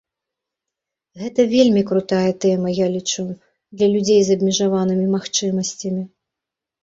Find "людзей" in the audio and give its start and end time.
3.93-4.21